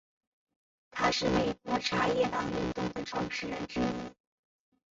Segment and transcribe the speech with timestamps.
[0.89, 3.83] 他是美国茶叶党运动的创始人之一。